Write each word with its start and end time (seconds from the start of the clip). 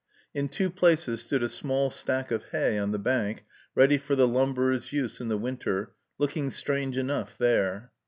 In 0.33 0.49
two 0.49 0.71
places 0.71 1.21
stood 1.21 1.43
a 1.43 1.47
small 1.47 1.91
stack 1.91 2.31
of 2.31 2.45
hay 2.45 2.79
on 2.79 2.91
the 2.91 2.97
bank, 2.97 3.45
ready 3.75 3.99
for 3.99 4.15
the 4.15 4.27
lumberer's 4.27 4.91
use 4.91 5.21
in 5.21 5.27
the 5.27 5.37
winter, 5.37 5.93
looking 6.17 6.49
strange 6.49 6.97
enough 6.97 7.37
there. 7.37 7.91